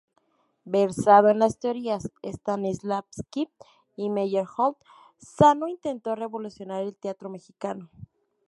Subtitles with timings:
[0.65, 3.49] Versado en las teorías de Stanislavski
[3.95, 4.75] y Meyerhold,
[5.19, 7.91] Sano intentó revolucionar el teatro mexicano.